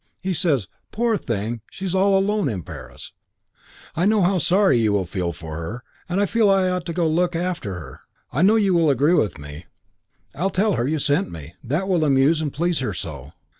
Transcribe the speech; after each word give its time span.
He 0.23 0.33
says, 0.33 0.67
'Poor 0.91 1.15
thing. 1.15 1.61
She's 1.69 1.93
all 1.93 2.17
alone 2.17 2.49
in 2.49 2.63
Paris. 2.63 3.13
I 3.95 4.05
know 4.07 4.23
how 4.23 4.39
sorry 4.39 4.79
you 4.79 4.91
will 4.93 5.05
feel 5.05 5.31
for 5.31 5.57
her, 5.57 5.83
and 6.09 6.19
I 6.19 6.25
feel 6.25 6.49
I 6.49 6.69
ought 6.69 6.87
to 6.87 6.93
go 6.93 7.05
and 7.05 7.15
look 7.15 7.35
after 7.35 7.75
her. 7.75 7.99
I 8.33 8.41
know 8.41 8.55
you 8.55 8.73
will 8.73 8.89
agree 8.89 9.13
with 9.13 9.37
me. 9.37 9.67
I'll 10.33 10.49
tell 10.49 10.73
her 10.73 10.87
you 10.87 10.97
sent 10.97 11.29
me. 11.29 11.53
That 11.63 11.87
will 11.87 12.03
amuse 12.03 12.41
and 12.41 12.51
please 12.51 12.79
her 12.79 12.95
so.'" 12.95 13.33